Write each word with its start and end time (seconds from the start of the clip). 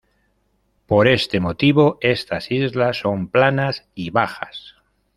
Por 0.87 1.07
este 1.07 1.39
motivo 1.39 1.99
estas 2.01 2.49
islas 2.49 2.97
son 2.97 3.27
planas 3.27 3.87
y 3.93 4.09
bajas. 4.09 4.73